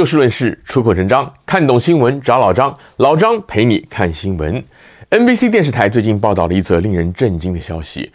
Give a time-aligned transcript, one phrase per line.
[0.00, 4.64] 就事论事，出口成章，看懂新闻找老张，老张陪你看新闻。
[5.10, 8.10] NBC 电视台最近报道了一则令人震惊的消息，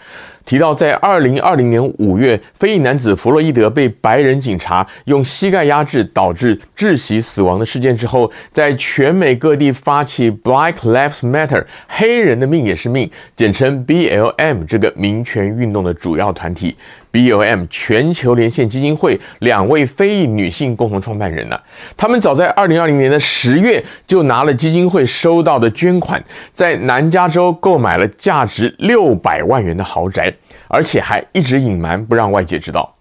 [0.45, 16.77] 提到在二零二零年五月，非裔男子弗洛伊德被白人警察用膝盖压制，导致窒息死亡的事件之后，在全美各地发起 Black Lives Matter 黑人的命也是命，简称 BLM 这个民权运动的主要团体。
[17.11, 21.57] BLM 全球连线基金会两位非裔女性共同创办人呢、
[21.95, 26.21] 他们早在二零二零年的十月就拿了基金会收到的捐款，
[26.51, 30.33] 在南加州购买了价值六百万元的豪宅，
[30.67, 32.95] 而且还一直隐瞒不让外界知道。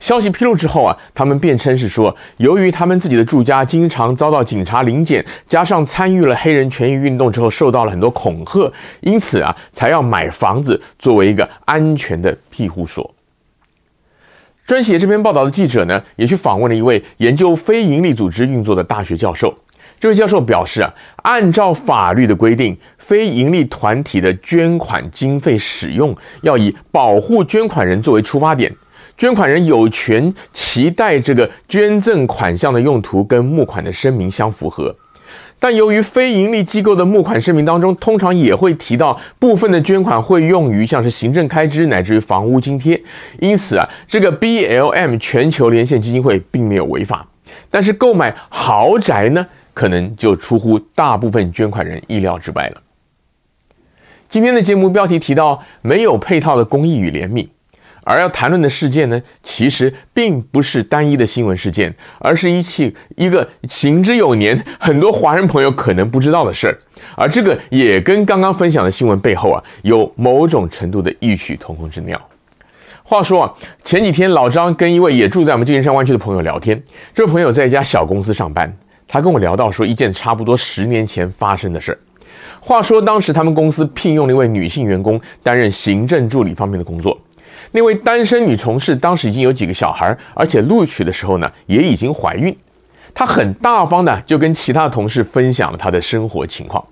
[0.00, 13.12] 消息披露之后啊，他们辩称是说，由于他们自己的住家经常遭到警察临检，加上参与了黑人权益运动之后受到了很多恐吓，因此啊，才要买房子作为一个安全的庇护所。
[14.66, 19.56] 撰写这篇报道的记者呢，也去访问了一位研究非营利组织运作的大学教授。
[20.00, 28.72] 这位教授表示啊，按照法律的规定，非盈利团体的捐款经费使用要以保护捐款人作为出发点，
[29.16, 34.94] 捐款人有权期待这个捐赠款项的用途跟募款的声明相符合。
[35.60, 43.02] 但由于非盈利机构的募款声明当中，通常也会提到部分的捐款会用于像是行政开支乃至于房屋津贴，
[43.40, 47.26] 因此啊，这个 BLM 全球连线基金会并没有违法。
[47.70, 49.44] 但是购买豪宅呢，
[49.78, 52.82] 可能就出乎大部分捐款人意料之外了。
[54.28, 57.46] 今天的节目标题提到没有配套的公益与怜悯。
[58.02, 66.76] 而要谈论的事件呢，其实并不是单一的新闻事件，而是一起一个行之有年、很多华人朋友可能不知道的事儿。
[67.14, 72.20] 而这个也跟刚刚分享的新闻背后啊，有某种程度的异曲同工之妙。
[73.04, 76.82] 话说啊，前几天老张跟一位也住在我们旧金山湾区的朋友聊天，
[77.14, 78.74] 这位朋友在一家小公司上班，
[79.08, 81.98] 他跟我聊到说一件差不多十年前发生的事。
[82.60, 87.18] 话说当时他们公司聘用了一位女性员工担任行政助理方面的工作。
[87.72, 92.56] 那位单身女同事当时已经有几个小孩，而且录取的时候呢，也已经怀孕。
[93.14, 96.84] 她很大方的就跟其他同事分享了她的生活情况。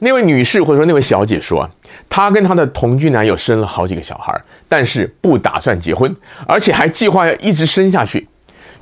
[0.00, 1.68] 那位女士或者说那位小姐说，
[2.08, 6.14] 她跟她的同居男友生了好几个小孩，但是不打算结婚，
[6.46, 8.23] 而且还计划要一直生下去。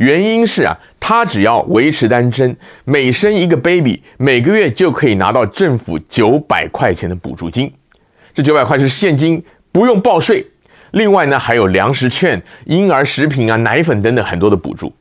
[0.02, 7.72] 原因是啊，她只要维持单身，每生一个 baby，每个月就可以拿到政府九百块钱的补助金。
[8.34, 9.42] 这九百块是现金。
[9.74, 10.46] 不用报税，
[10.90, 14.92] 另外呢，还有粮食券、婴儿食品啊、奶粉等等很多的补助。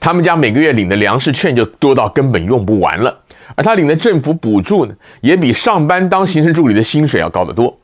[0.00, 3.14] 他们家每个月领的粮食券就多到根本用不完了，
[3.54, 7.78] 而他领的政府补助呢，也比上班当行政助理的薪水要高得多。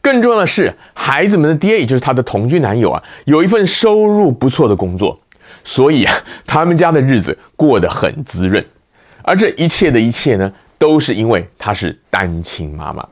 [0.00, 5.20] 更重要的是，孩子们的爹，也就是他的同居男友啊，有一份收入不错的工作，
[5.64, 6.14] 所以啊，
[6.46, 8.64] 他们家的日子过得很滋润。
[9.22, 13.06] 而这一切的一切呢，都是因为她是单亲妈妈。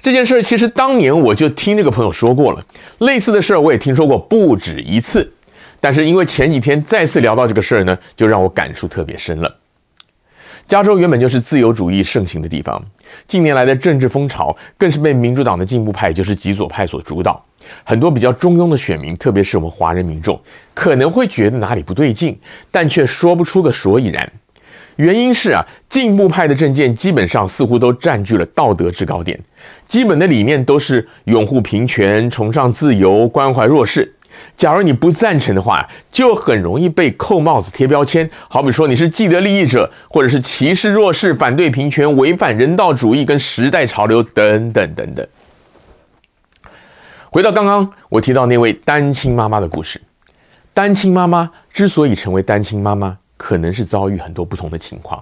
[0.00, 2.62] 这件事儿其实当年我就听这个朋友说过了，
[2.98, 5.32] 类似的事儿我也听说过不止一次，
[5.80, 9.56] 但是因为前几天再次聊到这个事儿呢，就让我感触特别深了。
[10.68, 12.82] 加州原本就是自由主义盛行的地方，
[13.26, 17.44] 近年来的政治风潮更是被民主党的进步派，就是极左派所主导，
[17.84, 20.40] 很多比较中庸的选民，特别是我们华人民众，
[20.72, 22.38] 可能会觉得哪里不对劲，
[22.70, 24.32] 但却说不出个所以然。
[24.96, 29.38] 原因是啊，进步派的政见基本上似乎都占据了道德制高点，
[29.88, 34.14] 基本的理念都是拥护平权、崇尚自由、关怀弱势。
[34.56, 45.26] 假如你不赞成的话，就很容易被扣帽子、贴标签，好比说你是既得利益者，或者是歧视弱势、反对平权、违反人道主义跟时代潮流等等等等。
[47.30, 50.00] 回到刚刚我提到那位单亲妈妈的故事，
[50.74, 53.18] 单亲妈妈之所以成为单亲妈妈。
[53.34, 55.20] 可能是遭遇很多不同的情况，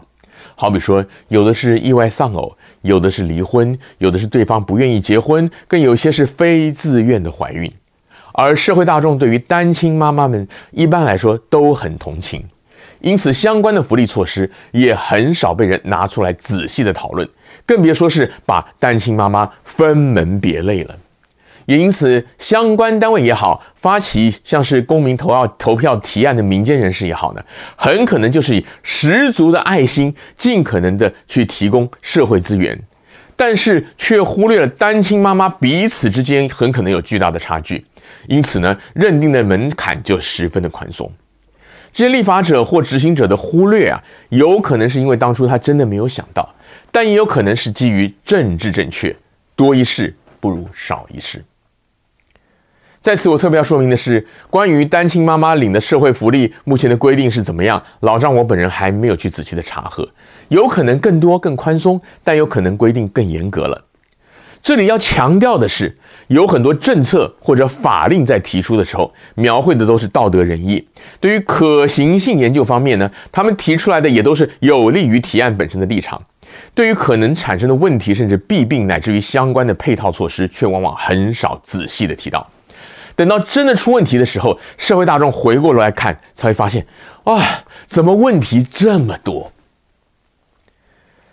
[0.54, 7.73] 好比说，有的是意外丧偶，有的是离婚，有的是对方不愿意结婚，更有些是非自愿的怀孕。
[8.32, 12.44] 而社会大众对于单亲妈妈们一般来说都很同情，
[13.00, 17.29] 因此相关的福利措施也很少被人拿出来仔细的讨论，
[17.67, 20.97] 更别说是把单亲妈妈分门别类了。
[21.67, 27.44] 也因此，相关单位也好，发起像是公民投票投票提案的民间人士也好呢，
[27.76, 32.76] 很可能就是以十足的爱心，尽可能的去提供社会资源，
[33.37, 37.87] 但是却忽略了单亲妈妈彼此之间很可能有巨大的差距，
[38.29, 41.11] 因此呢，认定的门槛就十分的宽松。
[41.93, 46.55] 这些立法者或执行者的忽略啊，有可能是因为当初他真的没有想到，
[46.93, 49.17] 但也有可能是基于政治正确，
[49.57, 51.45] 多一事不如少一事。
[53.01, 57.83] 在此，我特别要说明的是，关于单亲妈妈领的社会福利，目前的规定是怎么样？
[58.01, 60.07] 老张我本人还没有去仔细的查核，
[60.49, 63.85] 有可能更多更宽松，但有可能规定更严格了。
[64.62, 65.97] 这里要强调的是，
[66.29, 70.87] 有很多政策或者法令在提出的时候，描绘的都是道德仁义。
[71.19, 76.21] 对于可行性研究方面呢，他们提出来的也都是有利于提案本身的立场。
[76.75, 82.47] 对于可能产生的问题，甚至弊病，乃至于相关的配套措施，却往往很少仔细的提到。
[83.17, 86.87] 等到真的出问题的时候，社会大众回过头来看，才会发现，
[87.25, 87.43] 哇，
[87.87, 89.53] 怎么问题这么多？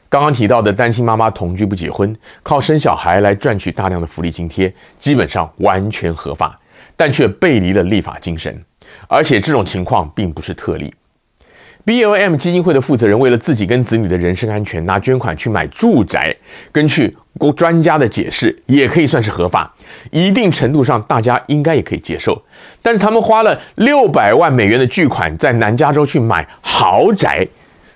[0.09, 6.57] 刚刚提到的单亲妈妈同居不结婚，靠生小孩来赚取大量的福利津贴，基本上完全合法，
[6.95, 8.63] 但却背离了立法精神。
[9.09, 10.93] 而且这种情况并不是特例。
[11.85, 16.35] BOM 基金会的负责人为了自己跟子女的人身安全，拿捐款去买住宅，
[16.71, 17.15] 根据
[17.55, 19.73] 专家的解释，也可以算是合法，
[20.11, 22.41] 一定程度上大家应该也可以接受。
[22.81, 27.47] 但是他们花了六百万美元的巨款在南加州去买豪宅，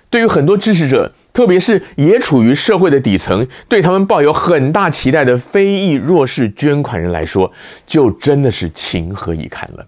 [0.08, 1.10] 对于很多支持者。
[1.32, 7.50] 特别是也处于社会的底层，对他们抱有很大期待的非裔弱势捐款人来说，
[7.86, 9.86] 就真的是情何以堪了。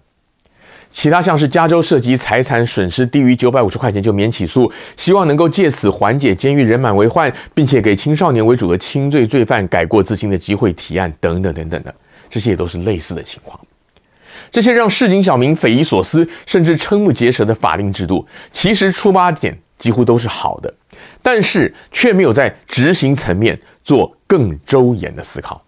[0.91, 11.93] 其他像是加州涉及财产损失低于九百五十块钱就免起诉，希望能够借此缓解监狱人满为患，并且给青少年为主的轻罪罪犯改过自新的机会提案等等等等的，
[12.29, 13.59] 这些也都是类似的情况。
[14.49, 20.73] 这些让市井小民匪夷所思，甚至瞠目结舌的法令制度，其实出发点几乎都是好的。
[21.25, 25.59] 但是却没有在执行层面做更周延的思考。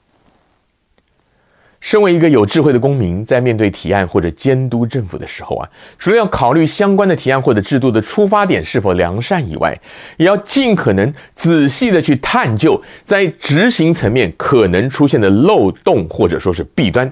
[1.79, 5.67] 身为一个有智慧的公民，在面对提案或者监督政府的时候啊，
[5.97, 9.75] 除了要考虑相关的提案或者制度的出发点是否良善以外，
[10.17, 17.11] 也要尽可能仔细的去探究在执行层面可能出现的漏洞或者说是弊端。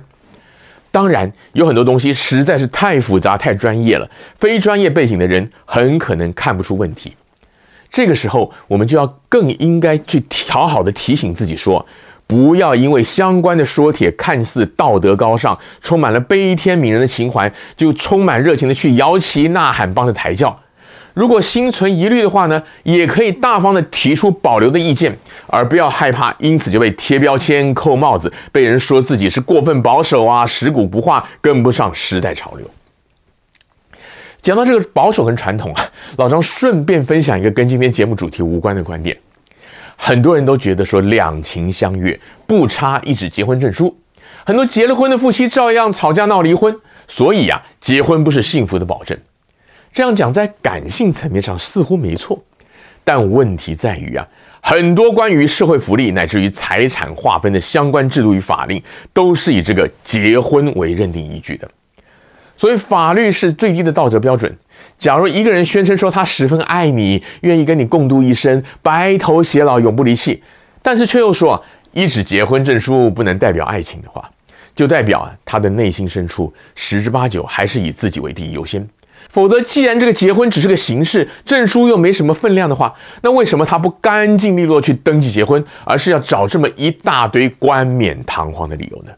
[0.91, 4.07] 当然，有很多东西实在是太复杂、太专业了，
[4.37, 7.15] 非专业背景的人很可能看不出问题。
[7.95, 11.85] 这个时候，我们就要更应该去调好的提醒自己说，
[12.27, 20.53] 不要因为相关的说帖看似道德高尚，充满了悲天悯人的情怀，就充满热情的去摇旗呐喊，帮着抬轿。
[21.13, 32.69] 如果心存疑虑的话呢，也可以大方的提出保留的意见，而不要害怕因此就被贴标签、扣帽子，被人说自己是过分保守啊，食古不化，跟不上时代潮流。
[34.41, 35.84] 讲到这个保守跟传统啊，
[36.17, 39.17] 老张顺便分享一个跟今天节目主题无关的观点。
[39.97, 43.97] 很多人都觉得说两情相悦不差一纸结婚证书，
[44.45, 49.17] 很多结了婚的夫妻照样吵架闹离婚，所以啊，结婚不是幸福的保证。
[49.93, 52.43] 这样讲在感性层面上似乎没错，
[53.05, 54.27] 但问题在于啊，
[54.61, 61.69] 很多关于社会福利乃至于财产划分的相关制度与法令，都是以这个结婚为认定依据的。
[62.57, 64.55] 所以法律是最低的道德标准。
[64.97, 70.41] 假如一个人宣称说他十分爱你，愿意跟你共度一生，白头偕老，永不离弃，
[70.81, 71.61] 但是却又说
[71.91, 74.29] 一纸结婚证书不能代表爱情的话，
[74.75, 78.87] 就代表啊他的内心深处十之八九还是以自己为第一优先。
[79.27, 89.11] 否则，既然这个结婚只是个形式，证书又没什么分量的话，那为什么他不干净利落去登记结婚，而是要找这么一大堆冠冕堂皇的理由呢？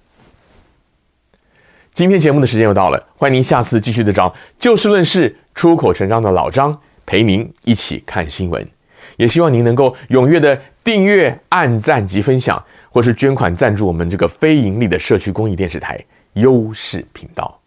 [1.98, 8.63] 今天节目的时间又到了，欢迎您下次继续的找就事论事、出口成章的老张陪您一起看新闻，
[9.16, 16.00] 也希望您能够踊跃的订阅、按赞及分享，或是捐款赞助我们这个非盈利的社区公益电视台
[16.34, 17.60] 优视频道。